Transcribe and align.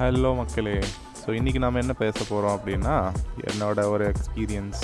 Hello 0.00 0.28
மக்களே. 0.36 0.74
So 1.20 1.28
இன்றைக்கி 1.38 1.58
நாம் 1.62 1.78
என்ன 1.80 1.94
பேச 2.02 2.18
போகிறோம் 2.28 2.54
அப்படின்னா 2.56 2.94
என்னோட 3.48 3.80
ஒரு 3.94 4.04
எக்ஸ்பீரியன்ஸ் 4.12 4.82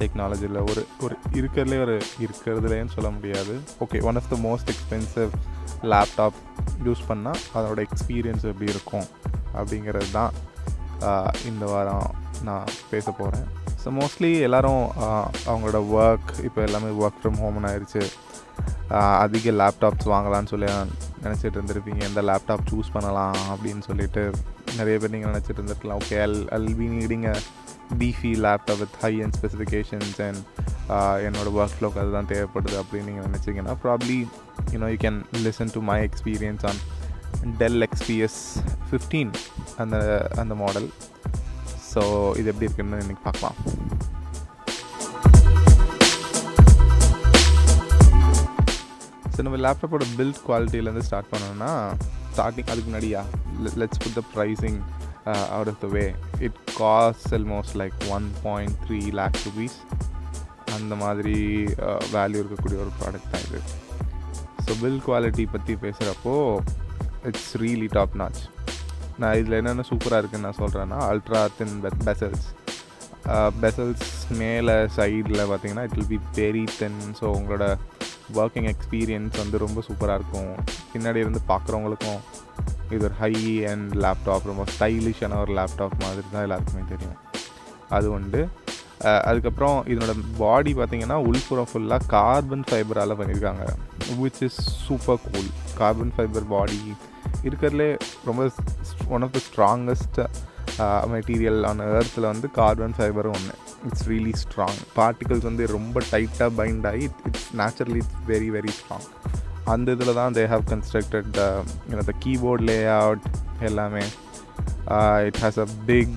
டெக்னாலஜியில் 0.00 0.58
ஒரு 0.70 0.82
ஒரு 1.04 1.14
இருக்கிறதுலே 1.38 1.78
ஒரு 1.84 1.94
இருக்கிறதுலேன்னு 2.24 2.92
சொல்ல 2.96 3.10
முடியாது. 3.14 3.54
Okay 3.84 3.98
one 4.08 4.18
of 4.20 4.28
the 4.32 4.38
most 4.46 4.70
expensive 4.72 5.30
laptop 5.92 6.36
use 6.88 7.02
பண்ணால் 7.10 7.40
அதோட 7.58 7.78
எக்ஸ்பீரியன்ஸ் 7.86 8.44
எப்படி 8.50 8.68
இருக்கும் 8.74 9.06
அப்படிங்கிறது 9.60 10.10
தான் 10.18 10.34
இந்த 11.50 11.64
வாரம் 11.72 12.10
நான் 12.48 12.68
பேச 12.90 13.06
போகிறேன் 13.20 13.46
ஸோ 13.84 13.94
மோஸ்ட்லி 14.00 14.32
எல்லோரும் 14.48 14.84
அவங்களோட 15.50 15.80
ஒர்க் 16.00 16.34
இப்போ 16.48 16.62
எல்லாமே 16.68 16.90
ஒர்க் 17.04 17.22
ஃப்ரம் 17.22 17.40
ஹோம்னு 17.44 17.70
ஆயிடுச்சு. 17.70 18.04
அதிக 19.24 19.50
லேப்டாப்ஸ் 19.62 20.12
வாங்கலாம்னு 20.14 20.52
சொல்லி 20.54 20.68
நினச்சிட்டு 21.24 21.56
இருந்திருப்பீங்க 21.58 22.00
எந்த 22.10 22.22
லேப்டாப் 22.28 22.64
சூஸ் 22.70 22.92
பண்ணலாம் 22.94 23.38
அப்படின்னு 23.52 23.82
சொல்லிட்டு 23.88 24.22
நிறைய 24.78 24.94
பேர் 25.02 25.14
நீங்கள் 25.14 25.32
நினச்சிட்டு 25.32 25.58
இருந்திருக்கலாம். 25.60 26.00
Okay 26.02 26.18
all 26.26 26.38
all 26.56 26.70
be 26.80 26.86
needing 26.96 27.26
a 27.32 27.36
beefy 28.00 28.32
laptop 28.46 28.80
with 28.82 28.98
high 29.04 29.12
and 29.24 29.36
specifications 29.38 30.20
and 30.28 30.42
என்னோட 31.26 31.48
ஒர்க் 31.58 31.76
ஃப்ளோக்கு 31.76 32.00
அதுதான் 32.02 32.30
தேவைப்படுது 32.32 32.76
அப்படின்னு 32.82 33.08
நீங்கள் 33.10 33.26
நினச்சிங்கன்னா 33.28 33.74
probably 33.84 34.18
you know 34.74 34.88
you 34.94 34.98
can 35.06 35.20
listen 35.46 35.72
to 35.76 35.82
my 35.90 35.98
experience 36.08 36.64
on 36.70 36.80
Dell 37.62 37.82
XPS 37.88 38.40
fifteen 38.88 39.32
அந்த 39.84 39.96
அந்த 40.42 40.54
மாடல் 40.62 40.88
ஸோ 41.92 42.02
இது 42.40 42.48
எப்படி 42.52 42.68
இருக்குன்னு 42.68 43.02
இன்றைக்கி 43.04 43.24
பார்க்கலாம். 43.28 43.56
ஸோ 49.34 49.42
நம்ம 49.44 49.58
லேப்டாப்போட 49.66 50.06
பில்ட் 50.16 50.42
குவாலிட்டியிலேருந்து 50.46 51.06
ஸ்டார்ட் 51.08 51.30
பண்ணோம்னா 51.32 51.70
ஸ்டார்டிங் 52.32 52.70
அதுக்கு 52.72 52.88
முன்னாடியா? 52.88 53.22
Let's 53.80 54.02
put 54.04 54.18
the 54.18 54.24
pricing 54.34 54.78
out 55.54 55.70
of 55.72 55.80
the 55.84 55.88
way 55.94 56.04
it 56.46 56.58
cost 56.78 57.32
almost 57.38 57.76
like 57.82 57.96
one 58.16 58.26
point 58.44 58.76
three 58.84 59.00
lakh 59.20 59.38
rupees 59.46 59.78
அந்த 60.76 60.94
மாதிரி 61.02 61.36
uh, 61.86 62.00
வேல்யூ 62.14 62.38
இருக்கக்கூடிய 62.42 62.78
ஒரு 62.84 62.92
ப்ராடக்ட் 62.98 63.30
தான் 63.32 63.44
இது. 63.48 63.60
ஸோ 64.64 64.72
பில் 64.82 65.02
குவாலிட்டி 65.06 65.44
பற்றி 65.54 65.74
பேசுகிறப்போ 65.82 66.34
இட்ஸ் 67.28 67.50
ரியலி 67.62 67.88
டாப் 67.96 68.16
நாச் 68.20 68.40
நான் 69.20 69.36
இதில் 69.40 69.58
என்னென்ன 69.58 69.84
சூப்பராக 69.90 70.20
இருக்குன்னு 70.20 70.48
நான் 70.48 70.60
சொல்கிறேன்னா 70.60 70.98
அல்ட்ரா 71.10 71.42
தின் 71.58 71.74
பெசல்ஸ் 72.06 72.46
பெசல்ஸ் 73.62 74.06
மேலே 74.40 74.76
சைடில் 74.96 75.42
பார்த்தீங்கன்னா 75.50 75.84
it 75.88 75.96
will 75.98 76.10
be 76.14 76.20
very 76.38 76.64
then 76.78 76.98
so 77.20 77.26
உங்களோட 77.38 77.66
ஒர்க்கிங் 78.40 78.68
எக்ஸ்பீரியன்ஸ் 78.72 79.36
வந்து 79.42 79.58
ரொம்ப 79.64 79.82
சூப்பராக 79.88 80.18
இருக்கும். 80.20 80.54
பின்னாடி 80.92 81.22
இருந்து 81.24 81.42
பார்க்குறவங்களுக்கும் 81.52 82.20
இது 82.94 83.04
ஒரு 83.08 83.16
ஹை 83.20 83.34
அண்ட் 83.72 83.92
லேப்டாப் 84.04 84.48
ரொம்ப 84.50 84.64
ஸ்டைலிஷான 84.74 85.38
ஒரு 85.44 85.52
லேப்டாப் 85.58 85.96
மாதிரி 86.04 86.26
தான் 86.34 86.44
எல்லாருக்குமே 86.46 86.82
தெரியும். 86.94 87.18
அது 87.96 88.08
உண்டு. 88.16 88.42
அதுக்கப்புறம் 89.28 89.78
இதனோட 89.92 90.12
பாடி 90.42 90.72
பார்த்திங்கன்னா 90.80 91.16
உள்புறம் 91.28 91.68
ஃபுல்லாக 91.70 92.06
கார்பன் 92.16 92.66
ஃபைபரால் 92.68 93.18
பண்ணியிருக்காங்க 93.20 93.64
which 94.20 94.42
is 94.46 94.60
super 94.86 95.22
cool 95.24 95.50
carbon 95.80 96.12
fibre 96.16 96.46
body 96.52 96.80
இருக்கிறதுலே 97.48 97.88
ரொம்ப 98.28 98.42
one 99.14 99.24
of 99.26 99.34
the 99.36 99.40
strongest 99.48 100.20
material 101.14 101.60
ஆன 101.70 101.86
எர்த்தில் 101.98 102.30
வந்து 102.32 102.48
கார்பன் 102.58 102.96
ஃபைபரும் 102.98 103.36
ஒன்று 103.38 103.54
இட்ஸ் 103.88 104.06
ரியலி 104.12 104.34
ஸ்ட்ராங் 104.42 104.80
பார்ட்டிகல்ஸ் 104.98 105.46
வந்து 105.50 105.66
ரொம்ப 105.76 106.02
டைட்டாக 106.12 106.50
பைண்ட் 106.60 106.86
ஆகி 106.92 107.06
it's 107.28 107.48
naturally 107.60 108.00
it's 108.02 108.18
very 108.32 108.50
very 108.56 108.72
strong 108.78 109.08
அந்த 109.74 109.96
இதில் 109.96 110.18
தான் 110.20 110.34
they 110.38 110.44
have 110.52 110.64
constructed 110.72 111.30
the 112.10 112.14
keyboard 112.24 112.64
layout 112.98 113.26
எல்லாமே. 113.68 114.04
It 115.28 115.40
has 115.42 115.58
a 115.64 115.68
big 115.90 116.14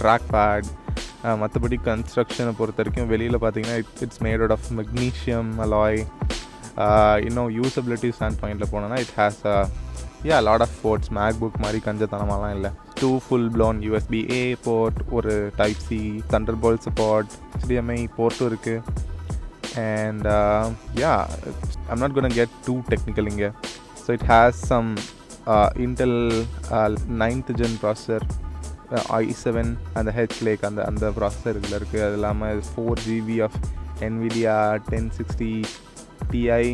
track 0.00 0.28
pad 0.34 0.68
மற்றபடி 1.42 1.76
கன்ஸ்ட்ரக்ஷனை 1.88 2.52
பொறுத்த 2.58 2.82
வரைக்கும் 2.82 3.10
வெளியில் 3.12 3.38
பார்த்தீங்கன்னா 3.44 3.78
it 3.82 4.02
it's 4.06 4.22
made 4.26 4.42
out 4.42 4.56
of 4.56 4.68
magnesium 4.80 5.52
alloy 5.66 6.00
இன்னும் 7.28 7.50
யூசபிலிட்டி 7.58 8.10
ஸ்டாண்ட் 8.16 8.40
பாயிண்டில் 8.42 8.72
போனோன்னா 8.74 8.98
it 9.04 9.14
has 9.20 9.40
a 9.54 9.56
yeah 10.28 10.36
lot 10.48 10.64
of 10.66 10.76
ports 10.80 11.10
MacBook 11.42 11.58
மாதிரி 11.64 11.80
கஞ்சத்தனமாலாம் 11.86 12.54
இல்லை. 12.58 12.70
Two 13.00 13.10
full 13.24 13.50
plan 13.54 13.78
USB 13.84 14.20
A 14.32 14.42
port 14.64 14.98
ஒரு 15.12 15.34
type 15.56 15.82
C 15.88 15.98
Thunderbolt 16.60 16.80
support 16.86 17.32
HDMI 17.52 18.00
போர்ட்டும் 18.16 18.48
இருக்குது 18.50 18.82
and 19.84 20.26
yeah 21.00 21.12
I'm 21.90 22.00
not 22.00 22.16
gonna 22.18 22.36
get 22.38 22.54
too 22.66 22.74
technical 22.88 23.30
இங்கே. 23.32 23.50
So 24.02 24.10
it 24.12 24.26
has 24.30 24.60
some 24.66 24.90
Intel 25.78 26.18
ninth 27.18 27.52
gen 27.56 27.76
processor 27.82 28.26
I 29.14 29.24
seven 29.42 29.70
அந்த 29.94 30.10
H 30.10 30.38
lake 30.42 30.62
அந்த 30.64 30.80
அந்த 30.84 31.06
processor 31.18 31.58
இதில் 31.60 31.76
இருக்குது 31.78 32.04
அது 32.04 32.14
இல்லாமல் 32.14 32.62
four 32.68 33.02
GB 33.06 33.36
of 33.46 33.58
Nvidia 34.02 34.56
ten 34.90 35.10
sixty 35.18 35.52
TI 36.30 36.64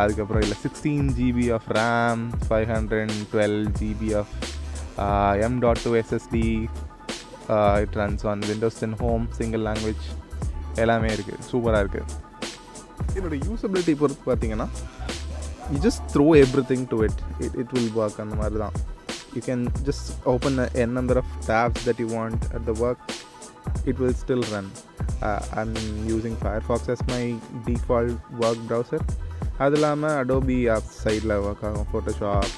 அதுக்கப்புறம் 0.00 0.42
இல்லை 0.42 0.56
sixteen 0.62 1.10
GB 1.18 1.46
of 1.56 1.68
RAM 1.76 2.22
five 2.46 2.66
hundred 2.72 3.12
twelve 3.32 3.60
GB 3.80 4.08
of 4.20 4.32
M 5.46 5.58
dot 5.64 5.82
two 5.86 5.92
SSD 6.00 6.44
it 7.84 7.96
runs 8.00 8.24
on 8.32 8.42
Windows 8.50 8.80
ten 8.82 8.96
home 9.02 9.24
single 9.38 9.64
language 9.68 10.06
எல்லாமே 10.84 11.10
இருக்குது 11.16 11.46
சூப்பராக 11.50 11.82
இருக்குது 11.84 12.06
என்னோட 13.16 13.36
யூசபிலிட்டி 13.48 13.94
பொறுத்து 14.02 14.24
பார்த்தீங்கன்னா 14.30 14.68
you 15.72 15.80
just 15.86 16.04
throw 16.14 16.26
everything 16.72 16.86
to 16.92 16.98
it 17.08 17.20
it 17.46 17.56
it 17.62 17.72
will 17.76 17.92
work 18.02 18.20
அந்த 18.26 18.36
மாதிரி 18.42 18.60
தான் 18.64 18.76
you 19.36 19.42
can 19.48 19.64
just 19.88 20.10
open 20.34 20.58
N 20.84 20.94
number 20.98 21.20
of 21.22 21.32
tabs 21.50 21.84
that 21.88 22.02
you 22.04 22.08
want 22.18 22.44
at 22.56 22.66
the 22.70 22.74
work 22.86 23.04
it 23.90 23.96
will 24.02 24.14
still 24.20 24.42
run. 24.52 24.66
Uh, 25.26 25.40
I'm 25.58 25.72
using 26.06 26.34
Firefox 26.42 26.88
as 26.94 27.00
my 27.10 27.22
default 27.66 28.12
work 28.42 28.60
browser. 28.68 29.00
அது 29.64 29.76
இல்லாமல் 29.76 30.16
Adobe 30.20 30.56
app 30.74 30.90
சைடில் 31.02 31.34
work 31.46 31.64
ஆகும். 31.68 31.88
Photoshop 31.90 32.54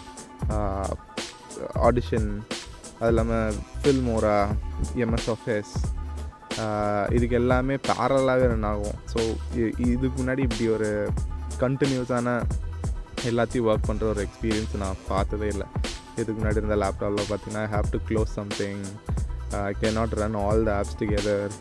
audition 1.86 2.28
அது 2.98 3.10
இல்லாமல் 3.12 3.56
Filmora 3.80 4.36
MS 5.04 5.30
office 5.34 5.72
இதுக்கு 7.16 7.36
எல்லாமே 7.40 7.74
பேரலாகவே 7.88 8.46
run 8.52 8.68
ஆகும். 8.72 8.98
So 9.12 9.20
இதுக்கு 9.92 10.16
முன்னாடி 10.20 10.42
இப்படி 10.48 10.66
ஒரு 10.76 10.90
கண்டினியூஸான 11.62 12.28
எல்லாத்தையும் 13.30 13.66
ஒர்க் 13.70 13.88
பண்ணுற 13.88 14.04
ஒரு 14.12 14.20
எக்ஸ்பீரியன்ஸ் 14.26 14.74
நான் 14.82 15.02
பார்த்ததே 15.08 15.48
இல்லை. 15.54 15.66
இதுக்கு 16.20 16.38
முன்னாடி 16.40 16.60
இருந்த 16.60 16.76
லேப்டாப்பில் 16.82 17.28
பார்த்தீங்கன்னா 17.30 17.64
have 17.74 17.90
to 17.94 17.98
close 18.08 18.32
something 18.40 18.82
I 19.68 19.72
can 19.80 19.88
not 19.98 20.14
run 20.22 20.36
all 20.42 20.62
the 20.68 20.70
apps 20.80 20.98
together 21.00 21.52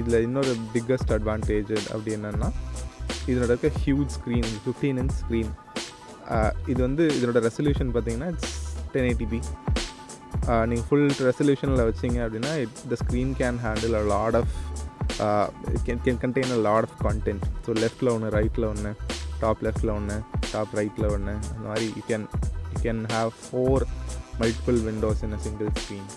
இதில் 0.00 0.18
இன்னொரு 0.26 0.52
பிக்கஸ்ட் 0.74 1.12
அட்வான்டேஜ் 1.16 1.72
அப்படி 1.94 2.12
என்னென்னா 2.18 2.48
இதனோட 3.30 3.50
இருக்க 3.52 3.70
huge 3.84 4.10
screen 4.16 4.50
fifteen 4.64 4.98
inch 5.02 5.16
screen 5.22 5.52
இது 6.72 6.80
வந்து 6.86 7.06
இதனோட 7.16 7.40
ரெசல்யூஷன் 7.48 7.90
பார்த்தீங்கன்னா 7.94 8.30
இட்ஸ் 8.34 8.54
டென் 8.94 9.08
எயிட்டிபி 9.08 9.40
நீங்கள் 10.68 10.86
ஃபுல் 10.86 11.08
ரெசல்யூஷனில் 11.28 11.84
வச்சிங்க 11.88 12.18
அப்படின்னா 12.24 12.52
it 12.62 12.78
the 12.90 12.96
screen 13.02 13.32
can 13.38 13.58
handle 13.64 13.94
a 13.94 14.04
lot 14.12 14.36
of 14.40 14.54
can 15.86 16.02
can 16.04 16.20
contain 16.24 16.54
a 16.54 16.60
lot 16.66 16.86
of 16.86 16.96
content 17.02 17.44
so 17.66 17.72
லெஃப்ட்டில் 17.80 18.12
ஒன்று 18.14 18.30
ரைட்டில் 18.36 18.66
ஒன்று 18.70 18.92
டாப் 19.40 19.62
லெஃப்ட்டில் 19.66 19.94
ஒன்று 19.94 20.16
டாப் 20.52 20.74
ரைட்டில் 20.80 21.08
ஒன்று 21.10 21.34
அந்த 21.50 21.66
மாதிரி 21.68 21.86
you 21.96 22.04
can 22.08 22.26
you 22.72 22.78
can 22.82 23.02
have 23.12 23.32
four 23.42 23.84
multiple 24.40 24.80
windows 24.86 25.22
in 25.26 25.36
a 25.36 25.40
single 25.44 25.70
screen 25.76 26.08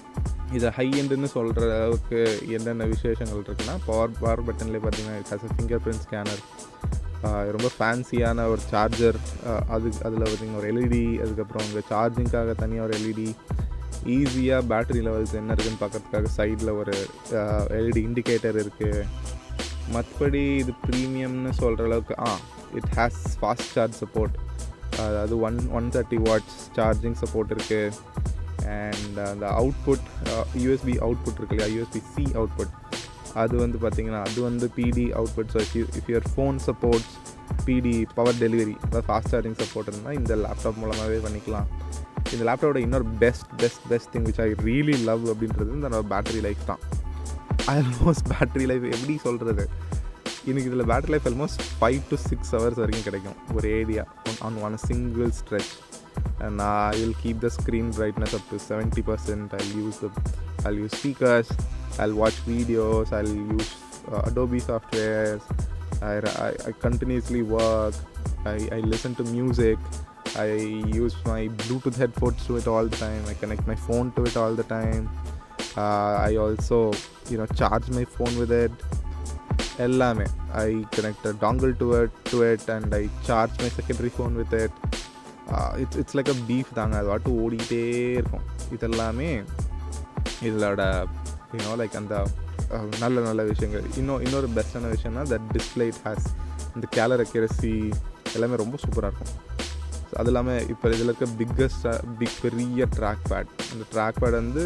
இதை 0.53 0.69
ஹை 0.75 0.88
எண்டுன்னு 0.99 1.29
சொல்கிற 1.33 1.63
அளவுக்கு 1.77 2.19
என்னென்ன 2.57 2.85
விசேஷங்கள் 2.91 3.41
இருக்குன்னா 3.41 3.75
பவர் 3.88 4.18
பவர் 4.19 4.45
பட்டன்லேயே 4.47 4.83
பார்த்தீங்கன்னா 4.83 5.19
it 5.21 5.31
has 5.33 5.45
a 5.47 5.53
fingerprint 5.85 6.03
scanner 6.06 6.41
ரொம்ப 7.52 7.69
ஃபேன்சியான 7.75 8.46
ஒரு 8.48 8.62
சார்ஜர் 8.69 9.18
அது 9.69 9.88
அதில் 10.04 10.24
பார்த்திங்கன்னா 10.24 10.60
ஒரு 10.60 10.69
எல்இடி 10.74 11.04
அதுக்கப்புறம் 11.19 11.66
உங்கள் 11.68 11.88
சார்ஜிங்காக 11.90 12.54
தனியாக 12.56 12.88
ஒரு 12.88 12.96
எல்இடி 13.00 13.28
ஈஸியாக 14.16 14.68
பேட்டரி 14.69 15.02
லெவல்ஸ் 15.02 15.34
என்ன 15.34 15.54
இருக்குன்னு 15.54 15.81
பார்க்கறதுக்காக 15.81 16.30
சைடில் 16.38 16.72
ஒரு 16.75 16.96
எல்இடி 17.78 18.02
இண்டிகேட்டர் 18.04 18.60
இருக்குது 18.62 19.02
மற்றபடி 19.92 20.44
இது 20.56 20.74
ப்ரீமியம்னு 20.86 21.54
சொல்கிற 21.60 21.86
அளவுக்கு 21.86 22.16
ஆ 22.24 22.31
it 22.74 22.92
has 22.96 23.22
fast 23.40 23.72
charge 23.74 23.98
support 24.02 24.38
அதாவது 25.02 25.36
one 25.42 25.60
one 25.72 25.88
thirty 25.92 26.19
watts 26.24 26.58
charging 26.78 27.18
support 27.22 27.52
இருக்குது 27.52 27.94
அண்ட் 28.78 29.18
அந்த 29.28 29.46
அவுட்புட் 29.58 30.08
யூஎஸ்பி 30.62 30.96
அவுட்புட் 31.00 31.38
இருக்கு 31.40 31.56
இல்லையா? 31.58 31.69
யூஎஸ்பி 31.75 32.02
சி 32.14 32.24
அவுட்புட் 32.36 32.74
அது 33.33 33.56
வந்து 33.57 33.77
பார்த்திங்கன்னா 33.83 34.21
அது 34.29 34.39
வந்து 34.41 34.68
PD 34.77 35.06
output 35.19 35.51
so 35.53 35.59
if 35.65 35.75
you 35.79 35.85
if 36.00 36.09
your 36.13 36.27
phone 36.33 36.57
supports 36.68 37.12
PD 37.65 37.95
power 38.18 38.39
delivery 38.44 38.75
அதாவது 38.85 39.07
ஃபாஸ்ட் 39.07 39.31
சார்ஜிங் 39.33 39.57
சப்போர்ட் 39.62 39.89
இருந்தால் 39.91 40.18
இந்த 40.19 40.35
லேப்டாப் 40.35 40.79
மூலமாகவே 40.83 41.19
பண்ணிக்கலாம். 41.25 41.68
இந்த 42.33 42.44
லேப்டாப்போட 42.50 42.79
இன்னொரு 42.85 43.06
best 43.24 43.51
best 43.62 43.83
best 43.91 44.12
thing 44.13 44.25
which 44.29 44.41
I 44.45 44.50
really 44.69 44.97
love 45.09 45.25
அப்படின்றது 45.33 45.75
இந்த 45.77 46.01
பேட்டரி 46.13 46.41
லைஃப் 46.47 46.63
தான். 46.71 46.81
ஆல்மோஸ்ட் 47.74 48.27
பேட்டரி 48.33 48.65
லைஃப் 48.71 48.85
எப்படி 48.95 49.18
சொல்கிறது 49.27 49.65
எனக்கு 50.50 50.69
இதில் 50.69 50.88
battery 50.91 51.13
life 51.13 51.27
almost 51.30 51.62
five 51.80 52.01
to 52.09 52.18
six 52.30 52.51
hours 52.56 52.80
வரைக்கும் 52.83 53.07
கிடைக்கும். 53.07 53.38
ஒரு 53.56 53.69
area 53.80 54.06
on 54.47 54.57
one 54.68 54.77
single 54.89 55.31
stretch 55.39 55.71
and 56.39 56.62
I'll 56.62 57.13
keep 57.16 57.39
the 57.39 57.50
screen 57.50 57.92
brightness 57.92 58.34
up 58.34 58.48
to 58.50 58.56
70%. 58.56 59.54
I'll 59.54 59.78
use 59.78 59.98
the 59.98 60.12
I'll 60.66 60.74
use 60.74 60.92
speakers. 60.92 61.50
I'll 62.00 62.13
watch 62.13 62.36
videos. 62.45 63.12
I'll 63.12 63.28
use 63.28 63.75
uh, 64.12 64.22
Adobe 64.25 64.60
softwares. 64.60 65.42
I, 66.01 66.18
I, 66.44 66.50
I 66.68 66.72
continuously 66.74 67.42
work. 67.42 67.95
I, 68.45 68.68
I 68.72 68.80
listen 68.80 69.16
to 69.16 69.24
music. 69.24 69.78
I 70.36 70.51
use 70.51 71.16
my 71.25 71.48
Bluetooth 71.48 71.95
headphones 71.95 72.45
to 72.48 72.57
it 72.57 72.68
all 72.68 72.86
the 72.86 72.95
time. 72.98 73.24
I 73.28 73.33
connect 73.33 73.66
my 73.66 73.75
phone 73.75 74.12
to 74.13 74.24
it 74.25 74.38
all 74.38 74.54
the 74.54 74.63
time. 74.63 75.10
Uh, 75.75 76.18
I 76.28 76.36
also, 76.36 76.94
you 77.30 77.38
know, 77.38 77.45
charge 77.48 77.90
my 77.90 78.06
phone 78.06 78.38
with 78.38 78.51
it. 78.51 78.72
I 79.80 80.86
connect 80.92 81.25
a 81.25 81.33
dongle 81.33 81.78
to 81.80 81.94
it, 81.94 82.25
to 82.25 82.42
it, 82.44 82.68
and 82.68 82.94
I 82.94 83.10
charge 83.24 83.51
my 83.60 83.69
secondary 83.69 84.10
phone 84.10 84.36
with 84.36 84.54
it. 84.54 84.72
It's 85.83 85.97
it's 86.01 86.17
like 86.17 86.31
a 86.35 86.38
beef 86.49 86.71
தாங்க. 86.79 86.95
அது 87.01 87.09
வாட்டு 87.13 87.31
ஓடிக்கிட்டே 87.44 87.83
இருக்கும். 88.19 88.45
இதெல்லாமே 88.75 89.29
இதோட 90.49 90.83
you know 91.55 91.73
like 91.81 91.97
அந்த 92.01 92.15
நல்ல 93.03 93.17
நல்ல 93.27 93.41
விஷயங்கள். 93.51 93.85
இன்னும் 93.99 94.23
இன்னொரு 94.25 94.47
பெஸ்ட்டான 94.57 94.89
விஷயம்னா 94.95 95.23
தட் 95.33 95.45
டிஸ்பிளே 95.57 95.85
இட் 95.91 96.01
ஹேஸ் 96.07 96.25
இந்த 96.75 96.88
கேலர் 96.97 97.21
அக்யூரசி 97.25 97.75
எல்லாமே 98.35 98.55
ரொம்ப 98.63 98.77
சூப்பராக 98.83 99.11
இருக்கும். 99.11 99.33
அது 100.19 100.29
இல்லாமல் 100.31 100.65
இப்போ 100.73 100.85
இதில் 100.95 101.09
இருக்க 101.09 101.25
பிக்கஸ்ட் 101.39 101.85
பிக் 102.19 102.38
பெரிய 102.44 102.85
ட்ராக் 102.97 103.23
பேட் 103.31 103.49
அந்த 103.71 103.83
ட்ராக் 103.94 104.19
பேட் 104.21 104.38
வந்து 104.41 104.63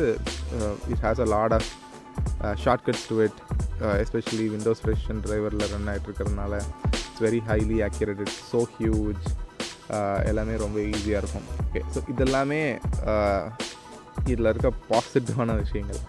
it 0.94 1.02
has 1.06 1.22
a 1.26 1.28
lot 1.36 1.56
of 1.58 1.70
shortcuts 2.64 3.06
to 3.12 3.16
it 3.28 3.40
especially 4.04 4.46
Windows 4.56 4.84
version 4.90 5.22
டிரைவரில் 5.26 5.66
run 5.74 5.90
ஆகிட்டு 5.94 6.08
இருக்கிறதுனால 6.10 6.54
it's 6.98 7.24
very 7.28 7.42
highly 7.50 7.80
accurate 7.90 8.22
it's 8.26 8.40
so 8.54 8.62
huge 8.78 9.24
எல்லாமே 10.30 10.54
ரொம்ப 10.64 10.78
ஈஸியாக 10.92 11.22
இருக்கும். 11.22 11.48
ஓகே 11.66 11.82
ஸோ 11.94 12.02
இதெல்லாமே 12.14 12.62
இதில் 14.32 14.50
இருக்க 14.52 14.70
பாசிட்டிவான 14.92 15.56
விஷயங்கள். 15.64 16.02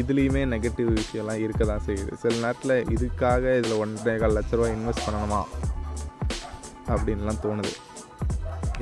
இதுலேயுமே 0.00 0.42
நெகட்டிவ் 0.54 0.90
விஷயம்லாம் 1.00 1.42
இருக்க 1.44 1.62
தான் 1.70 1.84
செய்யுது. 1.88 2.12
சில 2.22 2.32
நேரத்தில் 2.44 2.76
இதுக்காக 2.94 3.56
இதில் 3.60 3.80
ஒன்றரை 3.82 4.14
கால் 4.22 4.36
லட்ச 4.38 4.58
ரூபா 4.58 4.68
இன்வெஸ்ட் 4.76 5.06
பண்ணணுமா? 5.06 5.40
அப்படின்லாம் 6.94 7.42
தோணுது. 7.46 7.72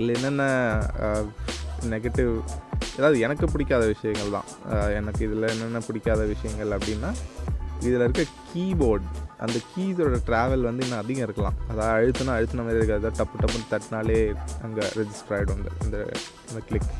இல்லை 0.00 0.12
என்னென்ன 0.18 0.44
நெகட்டிவ் 1.92 2.32
ஏதாவது 2.98 3.18
எனக்கு 3.26 3.46
பிடிக்காத 3.52 3.84
விஷயங்கள் 3.94 4.34
தான் 4.36 4.48
எனக்கு 4.98 5.20
இதில் 5.28 5.50
என்னென்ன 5.54 5.80
பிடிக்காத 5.88 6.22
விஷயங்கள் 6.34 6.74
அப்படின்னா 6.76 7.10
இதில் 7.86 8.04
இருக்க 8.04 8.24
கீபோர்ட் 8.50 9.08
அந்த 9.44 9.56
கீஸோட 9.72 10.18
ட்ராவல் 10.28 10.66
வந்து 10.68 10.84
இன்னும் 10.86 11.02
அதிகம் 11.02 11.26
இருக்கலாம். 11.26 11.56
அதாவது 11.70 11.90
அழுத்தினா 11.96 12.36
அழுத்தின 12.38 12.64
மாதிரி 12.66 12.80
இருக்காது. 12.80 13.10
டப்பு 13.18 13.40
டப்புன்னு 13.42 13.70
தட்டினாலே 13.72 14.18
அங்கே 14.66 14.84
ரெஜிஸ்டர் 15.00 15.34
ஆகிடும் 15.38 15.60
இந்த 15.60 15.72
இந்த 15.86 15.98
இந்த 16.48 16.62
கிளிக் 16.70 16.90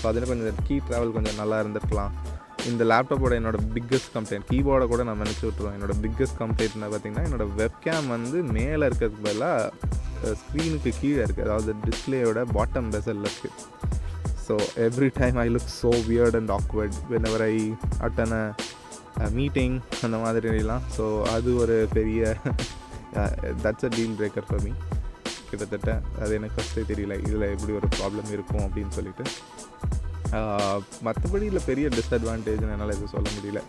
ஸோ 0.00 0.04
அதில் 0.10 0.28
கொஞ்சம் 0.30 0.60
கீ 0.66 0.76
ட்ராவல் 0.88 1.16
கொஞ்சம் 1.16 1.40
நல்லா 1.42 1.56
இருந்திருக்கலாம். 1.62 2.12
இந்த 2.70 2.82
லேப்டாப்போட 2.90 3.34
என்னோட 3.40 3.58
பிக்கஸ்ட் 3.74 4.12
கம்ப்ளைண்ட் 4.14 4.46
கீபோர்டை 4.50 4.86
கூட 4.90 5.02
நான் 5.08 5.22
நினச்சி 5.24 5.44
விட்ருவேன் 5.46 5.76
என்னோடய 5.76 6.00
பிக்கஸ்ட் 6.04 6.38
கம்ப்ளைண்ட் 6.42 6.76
என்ன 6.78 6.88
பார்த்தீங்கன்னா 6.92 7.26
என்னோட 7.28 7.44
வெப்கேம் 7.60 8.08
வந்து 8.14 8.38
மேலே 8.56 8.82
இருக்கிறதுக்கு 8.88 9.26
பதிலாக 9.28 10.34
ஸ்க்ரீனுக்கு 10.40 10.90
கீழே 11.00 11.20
இருக்குது 11.26 11.46
அதாவது 11.46 11.72
டிஸ்பிளேயோட 11.86 12.40
பாட்டம் 12.56 12.90
பெசலில் 12.94 13.28
இருக்குது 13.28 13.56
so 14.46 14.56
every 14.88 15.08
time 15.20 15.36
I 15.44 15.46
look 15.54 15.72
so 15.80 15.92
weird 16.10 16.36
and 16.40 16.52
awkward 16.58 16.98
whenever 17.30 17.44
I 17.52 17.56
attend 18.06 18.36
meeting 19.38 19.76
அந்த 20.06 20.16
மாதிரிலாம். 20.24 20.84
ஸோ 20.96 21.06
அது 21.34 21.50
ஒரு 21.62 21.76
பெரிய 21.96 22.36
that's 23.64 23.86
a 23.88 23.92
deal 23.96 24.16
breaker 24.20 24.48
for 24.48 24.62
me 24.66 24.72
கிட்டத்தட்ட 25.50 25.90
அது 26.22 26.34
எனக்கு 26.38 26.56
ஃபஸ்ட்டே 26.56 26.84
தெரியல. 26.90 27.14
இதில் 27.26 27.46
எப்படி 27.54 27.72
ஒரு 27.80 27.88
ப்ராப்ளம் 27.98 28.30
இருக்கும் 28.36 28.64
அப்படின்னு 28.68 28.94
சொல்லிட்டு. 28.98 29.26
Uh, 30.38 30.76
மற்றபடி 31.06 31.46
இல்லை 31.50 31.60
பெரிய 31.68 31.86
டிஸ்அட்வான்டேஜ்னு 31.94 32.74
என்னால் 32.74 32.92
எதுவும் 32.94 33.14
சொல்ல 33.14 33.28
முடியல. 33.36 33.60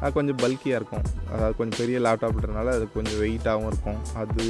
அது 0.00 0.10
கொஞ்சம் 0.16 0.38
பல்கியாக 0.42 0.78
இருக்கும். 0.78 1.04
அதாவது 1.32 1.54
கொஞ்சம் 1.58 1.78
பெரிய 1.82 1.96
லேப்டாப்ன்றனால 2.06 2.72
அது 2.76 2.84
கொஞ்சம் 2.96 3.20
வெயிட்டாகவும் 3.22 3.68
இருக்கும். 3.70 4.00
அது 4.22 4.44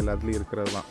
எல்லாத்துலேயும் 0.00 0.38
இருக்கிறது 0.40 0.72
தான். 0.76 0.88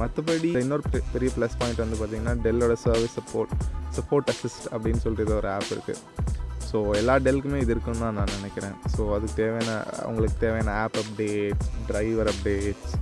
மற்றபடி 0.00 0.50
இன்னொரு 0.64 0.84
பெரிய 1.14 1.30
ப்ளஸ் 1.36 1.56
பாயிண்ட் 1.60 1.82
வந்து 1.84 1.98
பார்த்திங்கன்னா 2.00 2.34
டெல்லோட 2.46 2.76
சர்வீஸ் 2.84 3.16
சப்போர்ட் 3.18 3.54
சப்போர்ட் 3.98 4.30
அசிஸ்ட் 4.32 4.66
அப்படின்னு 4.72 5.02
சொல்லிட்டு 5.04 5.26
இது 5.28 5.36
ஒரு 5.40 5.50
ஆப் 5.56 5.72
இருக்குது 5.74 6.00
ஸோ 6.72 6.78
எல்லா 7.00 7.14
டெல்க்குமே 7.26 7.58
இது 7.62 7.72
இருக்குன்னு 7.74 8.04
தான் 8.04 8.16
நான் 8.18 8.36
நினைக்கிறேன். 8.38 8.76
ஸோ 8.94 9.02
அதுக்கு 9.16 9.36
தேவையான 9.40 9.72
அவங்களுக்கு 10.04 10.38
தேவையான 10.44 10.74
ஆப் 10.84 10.98
அப்டேட்ஸ் 11.02 11.68
டிரைவர் 11.88 12.30
அப்டேட்ஸ் 12.32 12.94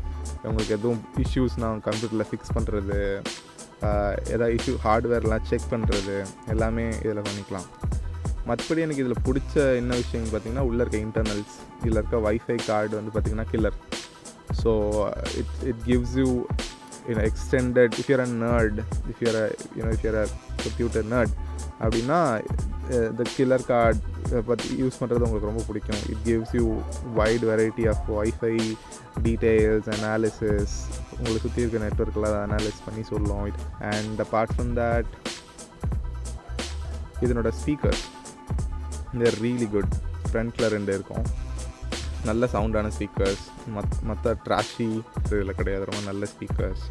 உங்களுக்கு 0.49 0.75
எதுவும் 0.79 1.03
இஷ்யூஸ்னால் 1.25 1.85
கம்ப்யூட்டரில் 1.89 2.29
ஃபிக்ஸ் 2.31 2.55
பண்ணுறது 2.57 2.99
ஏதாவது 4.35 4.55
இஷ்யூ 4.57 4.75
ஹார்ட்வேர்லாம் 4.87 5.47
செக் 5.51 5.71
பண்ணுறது 5.75 6.17
எல்லாமே 6.55 6.87
இதில் 7.05 7.27
பண்ணிக்கலாம். 7.29 7.69
மற்றபடி 8.49 8.83
எனக்கு 8.87 9.03
இதில் 9.05 9.23
பிடிச்ச 9.27 9.55
என்ன 9.81 9.93
விஷயம் 10.03 10.27
பார்த்தீங்கன்னா 10.33 10.65
உள்ளே 10.69 10.81
இருக்க 10.85 10.99
இன்டர்னல்ஸ் 11.07 11.55
இதில் 11.83 12.01
இருக்க 12.01 12.19
வைஃபை 12.27 12.57
கார்டு 12.69 12.93
வந்து 12.99 13.13
பார்த்திங்கன்னா 13.15 13.49
killer 13.53 13.79
so 14.63 14.73
it 15.41 15.55
it 15.71 15.83
gives 15.89 16.17
you 16.23 16.29
you know 17.11 17.25
extended 17.31 17.95
if 18.01 18.11
you're 18.13 18.25
a 18.27 18.31
nerd 18.45 18.79
if 19.13 19.23
you're 19.27 19.39
you know 19.79 19.93
if 19.97 20.05
you're 20.09 20.19
a 20.25 20.27
computer 20.65 21.07
nerd 21.15 21.35
அப்படின்னா 21.85 22.21
த 23.19 23.25
கில்லர் 23.35 23.65
கார்ட் 23.73 24.01
பற்றி 24.49 24.69
யூஸ் 24.83 24.99
பண்ணுறது 25.01 25.27
உங்களுக்கு 25.27 25.51
ரொம்ப 25.51 25.63
பிடிக்கும். 25.69 26.03
It 26.13 26.23
gives 26.29 26.55
you 26.59 26.65
wide 27.19 27.45
variety 27.51 27.85
of 27.93 28.03
wifi 28.19 28.55
details 29.27 29.89
analysis 29.97 30.75
உங்களை 31.17 31.39
சுற்றி 31.45 31.63
இருக்க 31.63 31.79
நெட்ஒர்க்கில் 31.87 32.29
அனாலிஸ் 32.47 32.81
பண்ணி 32.87 33.05
சொல்லும். 33.13 33.45
It 33.51 33.61
and 33.93 34.21
apart 34.27 34.55
from 34.55 34.73
that 34.81 35.11
இதனோட 37.27 37.53
ஸ்பீக்கர் 37.63 38.01
தேர் 39.21 39.39
ரியலி 39.47 39.69
குட் 39.77 39.95
ஃப்ரண்ட்டில் 40.29 40.73
ரெண்டு 40.77 40.93
இருக்கும். 40.97 41.27
நல்ல 42.29 42.47
சவுண்டான 42.53 42.89
ஸ்பீக்கர்ஸ் 42.97 43.45
மத் 43.77 43.95
மற்ற 44.09 44.33
ட்ராஷி 44.47 44.91
இதில் 45.25 45.59
கிடையாது. 45.61 45.85
ரொம்ப 45.91 46.03
நல்ல 46.11 46.27
speakers 46.33 46.85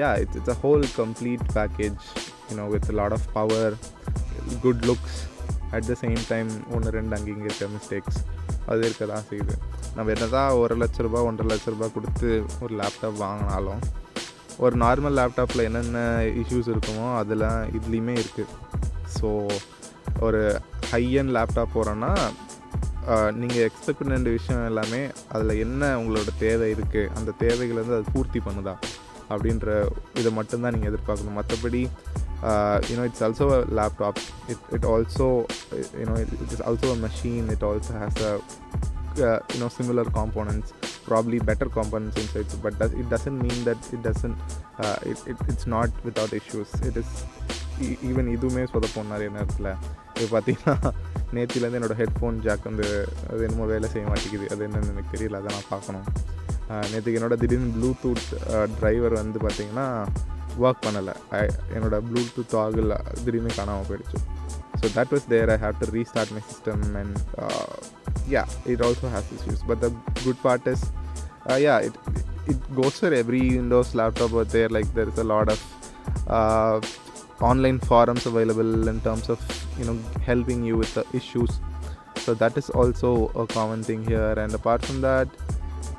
yeah 0.00 0.10
it's 0.22 0.36
it's 0.40 0.52
a 0.54 0.58
whole 0.64 0.84
complete 1.00 1.44
package 1.56 2.04
you know 2.50 2.66
with 2.74 2.88
lot 3.00 3.14
of 3.16 3.26
power 3.38 3.74
good 4.64 4.84
looks 4.90 5.18
at 5.76 5.86
the 5.90 5.94
same 6.02 6.20
time 6.32 6.50
ஒன்று 6.74 6.94
ரெண்டு 6.98 7.16
அங்கே 7.16 7.30
இங்கே 7.34 7.48
இருக்க 7.50 7.66
மிஸ்டேக்ஸ் 7.76 8.18
அது 8.70 8.80
இருக்க 8.88 9.04
தான் 9.12 9.26
செய்யுது. 9.30 9.54
நம்ம 9.96 10.12
என்ன 10.14 10.26
தான் 10.36 10.50
ஒரு 10.62 10.74
லட்ச 10.82 11.04
ரூபா 11.06 11.20
ஒன்றரை 11.28 11.48
லட்ச 11.52 11.74
ரூபா 11.74 11.86
கொடுத்து 11.96 12.28
ஒரு 12.64 12.72
லேப்டாப் 12.80 13.18
வாங்கினாலும் 13.24 13.82
ஒரு 14.64 14.74
நார்மல் 14.84 15.16
லேப்டாப்பில் 15.18 15.66
என்னென்ன 15.68 16.00
இஷ்யூஸ் 16.42 16.70
இருக்குமோ 16.72 17.06
அதெல்லாம் 17.20 17.60
இதுலேயுமே 17.78 18.14
இருக்குது 18.22 18.52
ஸோ 19.16 19.28
ஒரு 20.26 20.40
ஹையன் 20.92 21.32
லேப்டாப் 21.36 21.74
போகிறோன்னா 21.76 22.12
நீங்கள் 23.40 23.64
எக்ஸ்பெக்ட் 23.68 24.00
பண்ண 24.00 24.12
வேண்டிய 24.16 24.34
விஷயம் 24.36 24.68
எல்லாமே 24.68 25.00
அதில் 25.34 25.60
என்ன 25.64 25.90
உங்களோட 26.00 26.30
தேவை 26.44 26.68
இருக்குது 26.76 27.10
அந்த 27.18 27.30
தேவைகளை 27.42 27.78
வந்து 27.82 27.98
அது 27.98 28.14
பூர்த்தி 28.14 28.40
பண்ணுதா? 28.46 28.74
அப்படின்ற 29.34 29.68
இதை 30.20 30.30
மட்டும்தான் 30.38 30.74
நீங்கள் 30.76 30.90
எதிர்பார்க்கணும். 30.90 31.38
மற்றபடி 31.40 31.82
you know 32.90 33.04
it's 33.08 33.22
also 33.26 33.46
a 33.58 33.60
laptop 33.78 34.18
it 34.52 34.64
it 34.76 34.86
also 34.94 35.28
it, 36.22 36.32
it 36.44 36.52
is 36.56 36.64
also 36.70 36.88
a 36.94 36.98
machine. 37.06 37.44
It 37.54 37.62
also 37.68 37.92
has 38.02 38.16
a 38.30 38.32
uh, 39.28 39.38
you 39.52 39.60
know 39.60 39.68
similar 39.78 40.04
components 40.18 40.68
probably 41.08 41.38
better 41.50 41.68
components 41.78 42.16
inside. 42.22 42.46
But 42.64 42.74
does, 42.80 42.92
it 43.02 43.08
doesn't 43.14 43.38
mean 43.46 43.58
that 43.68 43.80
it 43.96 44.02
doesn't 44.08 44.36
uh, 44.84 44.98
it, 45.10 45.18
it, 45.32 45.38
it's 45.50 45.66
not 45.66 45.90
without 46.08 46.32
issues. 46.40 46.70
It 46.88 46.96
is 47.02 47.10
e, 47.84 47.86
even 48.08 48.28
இதுவுமே 48.34 48.64
சொதப்போம் 48.72 49.10
நிறைய 49.12 49.30
நேரத்தில் 49.36 49.70
இப்போ 50.20 50.28
பார்த்தீங்கன்னா 50.34 50.74
நேத்திலேருந்து 51.36 51.78
என்னோடய 51.80 51.98
headphone 52.02 52.36
jack 52.46 52.68
வந்து 52.70 52.86
அது 53.30 53.40
என்னமோ 53.46 53.66
வேலை 53.72 53.88
செய்ய 53.94 54.04
மாட்டேங்குது. 54.10 54.46
அது 54.54 54.62
என்னென்னு 54.68 54.92
எனக்கு 54.94 55.14
தெரியல. 55.16 55.40
அதை 55.40 55.50
நான் 55.56 55.70
பார்க்கணும். 55.74 56.06
நேற்றுக்கு 56.92 57.18
என்னோட 57.20 57.36
திடீர்னு 57.42 57.74
ப்ளூடூத் 57.78 58.28
டிரைவர் 58.78 59.20
வந்து 59.22 59.38
பார்த்திங்கன்னா 59.46 59.88
ஒர்க் 60.64 60.84
பண்ணலை 60.86 61.14
என்னோட 61.76 61.96
ப்ளூடூத் 62.08 62.56
ஆகல 62.64 62.96
திடீர்னு 63.24 63.52
காணாமல் 63.58 63.86
போயிடுச்சு 63.90 64.20
so 64.80 64.86
that 64.98 65.12
was 65.14 65.28
there 65.32 65.52
I 65.54 65.58
have 65.64 65.76
to 65.82 65.88
restart 65.98 66.34
my 66.38 66.42
system 66.50 66.84
and 67.02 67.18
yeah 68.34 68.46
it 68.72 68.80
also 68.80 69.08
has 69.14 69.24
issues 69.36 69.62
but 69.70 69.80
the 69.80 69.90
good 70.26 70.38
part 70.44 70.66
is 70.66 70.80
uh, 71.50 71.58
yeah 71.66 71.78
it 71.78 71.94
it 72.52 72.74
goes 72.78 72.98
for 73.00 73.12
every 73.12 73.42
windows 73.58 73.94
laptop 74.00 74.32
out 74.40 74.48
there 74.48 74.70
like 74.76 74.88
there 74.98 75.08
is 75.12 75.18
a 75.18 75.28
lot 75.32 75.48
of 75.54 75.60
uh, 76.36 76.80
online 77.50 77.78
forums 77.90 78.24
available 78.32 78.88
in 78.88 79.00
terms 79.00 79.28
of 79.34 79.40
you 79.78 79.84
know 79.88 79.96
helping 80.30 80.62
you 80.64 80.76
with 80.82 80.92
the 80.94 81.04
issues 81.20 81.52
so 82.24 82.32
that 82.42 82.56
is 82.56 82.70
also 82.70 83.10
a 83.42 83.46
common 83.46 83.82
thing 83.82 84.02
here 84.12 84.34
and 84.44 84.54
apart 84.54 84.84
from 84.84 85.00
that 85.00 85.28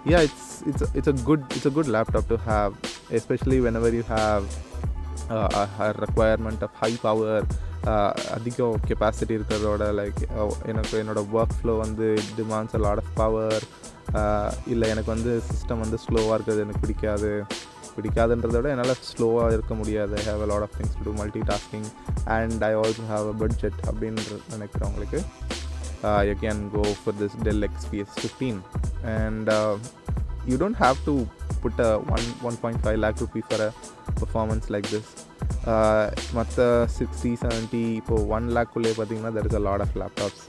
yeah 0.05 0.21
it's 0.27 0.63
it's 0.69 0.81
a, 0.81 0.87
it's 0.97 1.07
a 1.07 1.13
good 1.29 1.43
it's 1.51 1.65
a 1.65 1.73
good 1.77 1.87
laptop 1.87 2.27
to 2.27 2.37
have 2.37 2.73
especially 3.11 3.61
whenever 3.61 3.89
you 3.89 4.03
have 4.03 4.43
uh, 5.29 5.49
a, 5.61 5.83
a 5.85 5.93
requirement 5.93 6.61
of 6.61 6.71
high 6.73 6.97
power 6.97 7.41
uh, 7.87 8.13
capacity 8.87 9.33
இருக்கிறதோட 9.37 9.83
like 9.99 10.21
uh, 10.37 10.53
எனக்கு 10.65 10.95
என்னோடய 11.03 11.25
work 11.37 11.55
flow 11.61 11.77
வந்து 11.77 12.17
demands 12.37 12.75
a 12.75 12.77
lot 12.77 12.97
of 12.97 13.13
power 13.13 13.63
இல்லை 14.65 14.89
எனக்கு 14.89 15.13
வந்து 15.13 15.41
system 15.51 15.83
வந்து 15.83 15.97
ஸ்லோவாக 16.05 16.33
இருக்கிறது 16.33 16.63
எனக்கு 16.63 16.79
பிடிக்காது. 16.79 17.43
பிடிக்காதுன்றத 17.97 18.55
விட 18.55 18.69
என்னால் 18.69 18.97
ஸ்லோவாக 19.09 19.51
இருக்க 19.51 19.73
முடியாது. 19.73 20.15
I 20.17 20.23
have 20.25 20.41
a 20.41 20.45
lot 20.45 20.61
of 20.61 20.75
things 20.77 20.95
to 20.97 21.03
do 21.03 21.13
multitasking 21.39 21.85
and 22.23 22.63
I 22.63 22.75
also 22.75 23.05
have 23.11 23.27
a 23.33 23.35
budget 23.43 23.77
அப்படின்னு 23.89 24.23
நினைக்கிறவங்களுக்கு 24.53 25.19
you 26.29 26.35
can 26.41 26.69
go 26.71 26.81
for 27.03 27.15
this 27.21 27.37
Dell 27.43 27.69
XPS 27.69 28.17
fifteen 28.21 28.59
and 29.03 29.49
you 30.51 30.57
don't 30.63 30.79
have 30.85 30.97
to 31.09 31.15
put 31.63 31.81
a 31.87 31.91
one 32.15 32.25
one 32.49 32.57
point 32.63 32.81
five 32.85 32.99
lakh 33.05 33.21
rupee 33.25 33.43
for 33.47 33.63
a 33.67 33.71
performance 34.21 34.67
like 34.75 34.89
this 34.95 35.11
மற்ற 36.37 36.63
sixty 36.97 37.31
seventy 37.43 37.83
இப்போது 38.01 38.27
one 38.37 38.47
லேக்குள்ளே 38.57 38.93
பார்த்தீங்கன்னா 38.99 39.33
there 39.37 39.49
is 39.51 39.59
a 39.61 39.63
lot 39.69 39.83
of 39.87 39.95
laptops 40.03 40.43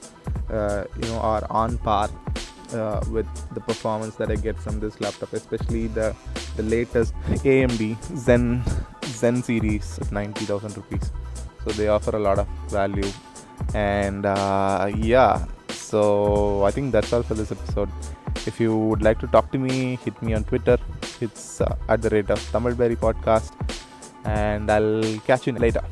you know 1.03 1.19
are 1.33 1.47
on 1.63 1.77
par 1.89 2.13
uh, 2.73 3.01
with 3.09 3.27
the 3.53 3.61
performance 3.61 4.15
that 4.15 4.31
I 4.31 4.35
get 4.35 4.57
from 4.57 4.79
this 4.79 4.99
laptop, 4.99 5.33
especially 5.33 5.87
the 5.87 6.07
the 6.57 6.63
latest 6.63 7.13
AMD 7.45 7.83
Zen 8.17 8.63
Zen 9.19 9.41
series 9.41 9.99
at 9.99 10.11
ninety 10.11 10.45
thousand 10.45 10.75
rupees. 10.75 11.11
So 11.63 11.71
they 11.71 11.87
offer 11.87 12.15
a 12.15 12.19
lot 12.19 12.39
of 12.39 12.47
value, 12.69 13.11
and 13.73 14.25
uh, 14.25 14.89
yeah. 14.95 15.45
So 15.69 16.63
I 16.63 16.71
think 16.71 16.91
that's 16.91 17.13
all 17.13 17.23
for 17.23 17.33
this 17.33 17.51
episode. 17.51 17.89
If 18.47 18.61
you 18.61 18.75
would 18.75 19.01
like 19.01 19.19
to 19.19 19.27
talk 19.27 19.51
to 19.51 19.57
me, 19.57 19.97
hit 20.03 20.19
me 20.21 20.33
on 20.33 20.45
Twitter. 20.45 20.77
It's 21.19 21.59
uh, 21.59 21.75
at 21.89 22.01
the 22.01 22.09
rate 22.09 22.29
of 22.29 22.39
Tamilberry 22.53 22.95
Podcast, 22.95 23.51
and 24.23 24.71
I'll 24.71 25.19
catch 25.29 25.47
you 25.47 25.53
later. 25.53 25.83